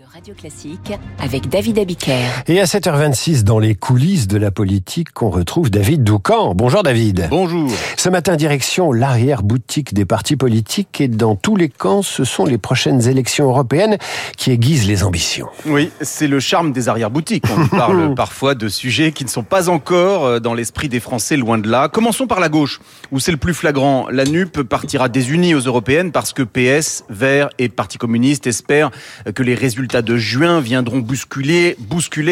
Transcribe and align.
de 0.00 0.04
Radio 0.14 0.34
Classique 0.34 0.92
avec 1.18 1.48
David 1.50 1.78
Abiker. 1.78 2.24
Et 2.46 2.58
à 2.58 2.64
7h26, 2.64 3.42
dans 3.42 3.58
les 3.58 3.74
coulisses 3.74 4.28
de 4.28 4.38
la 4.38 4.50
politique, 4.50 5.20
on 5.20 5.28
retrouve 5.28 5.68
David 5.68 6.04
Doucan. 6.04 6.54
Bonjour 6.54 6.82
David. 6.82 7.26
Bonjour. 7.28 7.70
Ce 7.98 8.08
matin, 8.08 8.36
direction 8.36 8.92
l'arrière-boutique 8.92 9.92
des 9.92 10.06
partis 10.06 10.36
politiques 10.36 11.02
et 11.02 11.08
dans 11.08 11.36
tous 11.36 11.54
les 11.54 11.68
camps, 11.68 12.00
ce 12.00 12.24
sont 12.24 12.46
les 12.46 12.56
prochaines 12.56 13.08
élections 13.08 13.46
européennes 13.46 13.98
qui 14.38 14.50
aiguisent 14.52 14.86
les 14.86 15.04
ambitions. 15.04 15.48
Oui, 15.66 15.90
c'est 16.00 16.28
le 16.28 16.40
charme 16.40 16.72
des 16.72 16.88
arrière-boutiques. 16.88 17.44
On 17.54 17.66
parle 17.66 18.14
parfois 18.16 18.54
de 18.54 18.68
sujets 18.68 19.12
qui 19.12 19.24
ne 19.24 19.30
sont 19.30 19.42
pas 19.42 19.68
encore 19.68 20.24
euh, 20.24 20.40
dans 20.40 20.54
l'esprit 20.54 20.88
des 20.88 21.00
Français, 21.00 21.36
loin 21.36 21.58
de 21.58 21.68
là. 21.68 21.88
Commençons 21.88 22.26
par 22.26 22.40
la 22.40 22.48
gauche, 22.48 22.80
où 23.12 23.20
c'est 23.20 23.32
le 23.32 23.38
plus 23.38 23.54
flagrant. 23.54 24.06
La 24.10 24.24
NUP 24.24 24.62
partira 24.62 25.10
désunie 25.10 25.54
aux 25.54 25.60
européennes 25.60 26.10
parce 26.10 26.32
que 26.32 26.42
PS, 26.42 27.04
Vert 27.10 27.50
et 27.58 27.68
Parti 27.68 27.98
communiste 27.98 28.46
espèrent 28.46 28.90
que 29.34 29.42
les 29.42 29.54
résultats 29.54 29.89
de 29.90 30.16
juin 30.16 30.60
viendront 30.60 31.00
bousculer, 31.00 31.76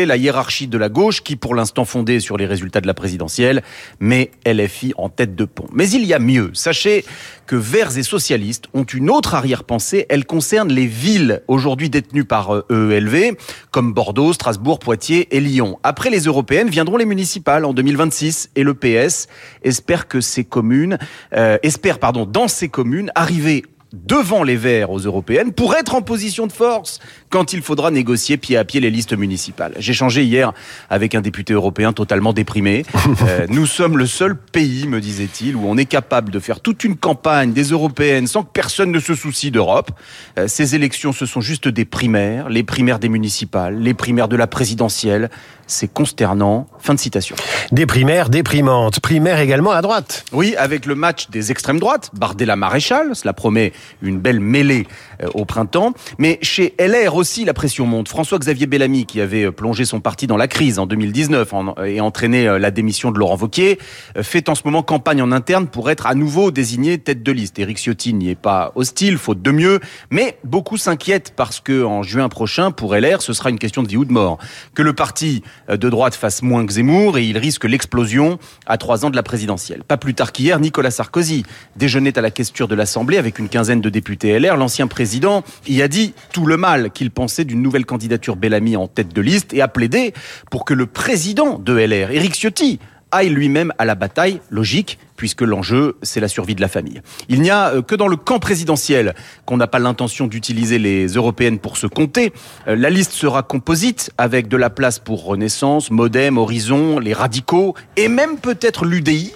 la 0.06 0.16
hiérarchie 0.16 0.68
de 0.68 0.78
la 0.78 0.88
gauche, 0.88 1.22
qui 1.22 1.34
pour 1.34 1.54
l'instant 1.54 1.84
fondée 1.84 2.20
sur 2.20 2.36
les 2.36 2.46
résultats 2.46 2.80
de 2.80 2.86
la 2.86 2.94
présidentielle, 2.94 3.62
mais 3.98 4.30
LFI 4.46 4.94
en 4.96 5.08
tête 5.08 5.34
de 5.34 5.44
pont. 5.44 5.66
Mais 5.72 5.90
il 5.90 6.04
y 6.04 6.14
a 6.14 6.20
mieux. 6.20 6.50
Sachez 6.54 7.04
que 7.46 7.56
Verts 7.56 7.98
et 7.98 8.02
socialistes 8.02 8.66
ont 8.74 8.84
une 8.84 9.10
autre 9.10 9.34
arrière-pensée. 9.34 10.06
Elle 10.08 10.24
concerne 10.24 10.72
les 10.72 10.86
villes 10.86 11.42
aujourd'hui 11.48 11.90
détenues 11.90 12.24
par 12.24 12.62
EELV, 12.70 13.34
comme 13.72 13.92
Bordeaux, 13.92 14.32
Strasbourg, 14.32 14.78
Poitiers 14.78 15.34
et 15.36 15.40
Lyon. 15.40 15.78
Après 15.82 16.10
les 16.10 16.20
européennes 16.20 16.68
viendront 16.68 16.96
les 16.96 17.06
municipales 17.06 17.64
en 17.64 17.72
2026 17.72 18.50
et 18.54 18.62
le 18.62 18.74
PS 18.74 19.26
espère 19.64 20.06
que 20.06 20.20
ces 20.20 20.44
communes, 20.44 20.98
euh, 21.32 21.58
espère 21.62 21.98
pardon, 21.98 22.24
dans 22.24 22.46
ces 22.46 22.68
communes 22.68 23.10
arriver 23.14 23.64
devant 23.92 24.42
les 24.42 24.56
Verts 24.56 24.90
aux 24.90 24.98
européennes 24.98 25.52
pour 25.52 25.74
être 25.74 25.94
en 25.94 26.02
position 26.02 26.46
de 26.46 26.52
force 26.52 26.98
quand 27.30 27.52
il 27.52 27.62
faudra 27.62 27.90
négocier 27.90 28.36
pied 28.36 28.56
à 28.56 28.64
pied 28.64 28.80
les 28.80 28.90
listes 28.90 29.16
municipales. 29.16 29.72
J'ai 29.78 29.92
changé 29.92 30.24
hier 30.24 30.52
avec 30.90 31.14
un 31.14 31.20
député 31.20 31.52
européen 31.52 31.92
totalement 31.92 32.32
déprimé. 32.32 32.84
Euh, 33.26 33.46
nous 33.48 33.66
sommes 33.66 33.98
le 33.98 34.06
seul 34.06 34.36
pays, 34.36 34.86
me 34.86 35.00
disait-il, 35.00 35.56
où 35.56 35.62
on 35.66 35.76
est 35.76 35.86
capable 35.86 36.30
de 36.30 36.38
faire 36.38 36.60
toute 36.60 36.84
une 36.84 36.96
campagne 36.96 37.52
des 37.52 37.64
européennes 37.64 38.26
sans 38.26 38.42
que 38.42 38.50
personne 38.52 38.92
ne 38.92 39.00
se 39.00 39.14
soucie 39.14 39.50
d'Europe. 39.50 39.90
Euh, 40.38 40.46
ces 40.46 40.74
élections, 40.74 41.12
ce 41.12 41.26
sont 41.26 41.40
juste 41.40 41.68
des 41.68 41.84
primaires, 41.84 42.48
les 42.48 42.62
primaires 42.62 42.98
des 42.98 43.08
municipales, 43.08 43.78
les 43.80 43.94
primaires 43.94 44.28
de 44.28 44.36
la 44.36 44.46
présidentielle. 44.46 45.30
C'est 45.66 45.92
consternant. 45.92 46.66
Fin 46.78 46.94
de 46.94 46.98
citation. 46.98 47.36
Des 47.72 47.84
primaires 47.84 48.30
déprimantes. 48.30 49.00
Primaires 49.00 49.38
également 49.38 49.72
à 49.72 49.82
droite. 49.82 50.24
Oui, 50.32 50.54
avec 50.56 50.86
le 50.86 50.94
match 50.94 51.28
des 51.28 51.50
extrêmes 51.50 51.78
droites, 51.78 52.10
Bardella 52.14 52.56
Maréchal, 52.56 53.14
cela 53.14 53.34
promet 53.34 53.72
une 54.02 54.18
belle 54.18 54.40
mêlée 54.40 54.86
euh, 55.22 55.28
au 55.34 55.44
printemps. 55.44 55.92
Mais 56.18 56.38
chez 56.42 56.74
LR 56.78 57.14
aussi, 57.16 57.44
la 57.44 57.54
pression 57.54 57.86
monte. 57.86 58.08
François-Xavier 58.08 58.66
Bellamy, 58.66 59.06
qui 59.06 59.20
avait 59.20 59.44
euh, 59.44 59.52
plongé 59.52 59.84
son 59.84 60.00
parti 60.00 60.26
dans 60.26 60.36
la 60.36 60.48
crise 60.48 60.78
en 60.78 60.86
2019 60.86 61.52
et 61.86 62.00
entraîné 62.00 62.48
euh, 62.48 62.58
la 62.58 62.70
démission 62.70 63.10
de 63.10 63.18
Laurent 63.18 63.36
Wauquiez, 63.36 63.78
fait 64.22 64.48
en 64.48 64.54
ce 64.54 64.62
moment 64.64 64.82
campagne 64.82 65.22
en 65.22 65.32
interne 65.32 65.66
pour 65.66 65.90
être 65.90 66.06
à 66.06 66.14
nouveau 66.14 66.50
désigné 66.50 66.98
tête 66.98 67.22
de 67.22 67.32
liste. 67.32 67.58
Éric 67.58 67.78
Ciotti 67.78 68.14
n'y 68.14 68.30
est 68.30 68.34
pas 68.34 68.72
hostile, 68.74 69.18
faute 69.18 69.42
de 69.42 69.50
mieux, 69.50 69.80
mais 70.10 70.38
beaucoup 70.44 70.76
s'inquiètent 70.76 71.32
parce 71.36 71.60
que 71.60 71.84
en 71.84 72.02
juin 72.02 72.28
prochain, 72.28 72.70
pour 72.70 72.94
LR, 72.94 73.22
ce 73.22 73.32
sera 73.32 73.50
une 73.50 73.58
question 73.58 73.82
de 73.82 73.88
vie 73.88 73.96
ou 73.96 74.04
de 74.04 74.12
mort. 74.12 74.38
Que 74.74 74.82
le 74.82 74.92
parti 74.92 75.42
de 75.68 75.88
droite 75.88 76.14
fasse 76.14 76.42
moins 76.42 76.64
que 76.66 76.72
Zemmour 76.72 77.18
et 77.18 77.24
il 77.24 77.38
risque 77.38 77.64
l'explosion 77.64 78.38
à 78.66 78.78
trois 78.78 79.04
ans 79.04 79.10
de 79.10 79.16
la 79.16 79.22
présidentielle. 79.22 79.82
Pas 79.84 79.96
plus 79.96 80.14
tard 80.14 80.32
qu'hier, 80.32 80.60
Nicolas 80.60 80.90
Sarkozy 80.90 81.44
déjeunait 81.76 82.18
à 82.18 82.20
la 82.20 82.30
questure 82.30 82.68
de 82.68 82.74
l'Assemblée 82.74 83.18
avec 83.18 83.38
une 83.38 83.48
de 83.76 83.90
députés 83.90 84.38
LR. 84.38 84.56
L'ancien 84.56 84.86
président 84.86 85.44
y 85.66 85.82
a 85.82 85.88
dit 85.88 86.14
tout 86.32 86.46
le 86.46 86.56
mal 86.56 86.90
qu'il 86.90 87.10
pensait 87.10 87.44
d'une 87.44 87.62
nouvelle 87.62 87.86
candidature 87.86 88.36
Bellamy 88.36 88.76
en 88.76 88.88
tête 88.88 89.14
de 89.14 89.20
liste 89.20 89.52
et 89.52 89.60
a 89.60 89.68
plaidé 89.68 90.14
pour 90.50 90.64
que 90.64 90.74
le 90.74 90.86
président 90.86 91.58
de 91.58 91.74
LR, 91.74 92.10
Éric 92.10 92.34
Ciotti, 92.34 92.78
aille 93.10 93.30
lui-même 93.30 93.72
à 93.78 93.84
la 93.84 93.94
bataille, 93.94 94.40
logique, 94.50 94.98
puisque 95.16 95.42
l'enjeu, 95.42 95.96
c'est 96.02 96.20
la 96.20 96.28
survie 96.28 96.54
de 96.54 96.60
la 96.60 96.68
famille. 96.68 97.00
Il 97.28 97.40
n'y 97.40 97.50
a 97.50 97.80
que 97.82 97.94
dans 97.94 98.08
le 98.08 98.16
camp 98.16 98.38
présidentiel 98.38 99.14
qu'on 99.46 99.56
n'a 99.56 99.66
pas 99.66 99.78
l'intention 99.78 100.26
d'utiliser 100.26 100.78
les 100.78 101.06
européennes 101.06 101.58
pour 101.58 101.76
se 101.76 101.86
compter. 101.86 102.32
La 102.66 102.90
liste 102.90 103.12
sera 103.12 103.42
composite, 103.42 104.10
avec 104.18 104.48
de 104.48 104.56
la 104.56 104.70
place 104.70 104.98
pour 104.98 105.24
Renaissance, 105.24 105.90
Modem, 105.90 106.36
Horizon, 106.36 106.98
les 106.98 107.14
radicaux, 107.14 107.74
et 107.96 108.08
même 108.08 108.38
peut-être 108.38 108.84
l'UDI, 108.84 109.32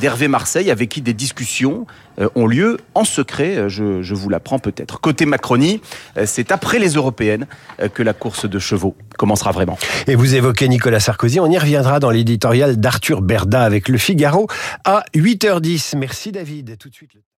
d'Hervé 0.00 0.28
Marseille, 0.28 0.70
avec 0.70 0.88
qui 0.88 1.00
des 1.00 1.14
discussions 1.14 1.86
ont 2.34 2.46
lieu 2.46 2.78
en 2.94 3.04
secret, 3.04 3.68
je, 3.68 4.02
je 4.02 4.14
vous 4.14 4.28
l'apprends 4.28 4.58
peut-être. 4.58 5.00
Côté 5.00 5.24
Macronie, 5.24 5.80
c'est 6.26 6.52
après 6.52 6.78
les 6.78 6.90
européennes 6.94 7.46
que 7.94 8.02
la 8.02 8.12
course 8.12 8.48
de 8.48 8.58
chevaux 8.58 8.94
commencera 9.16 9.52
vraiment. 9.52 9.78
Et 10.06 10.14
vous 10.14 10.34
évoquez 10.34 10.68
Nicolas 10.68 11.00
Sarkozy, 11.00 11.40
on 11.40 11.50
y 11.50 11.58
reviendra 11.58 12.00
dans 12.00 12.10
l'éditorial 12.10 12.76
d'Arthur 12.76 13.22
Berda 13.22 13.62
avec 13.62 13.88
Le 13.88 13.98
Figaro 13.98 14.48
à 14.84 15.04
8h10. 15.14 15.96
Merci 15.96 16.32
David, 16.32 16.76
tout 16.78 16.88
de 16.88 16.94
suite. 16.94 17.12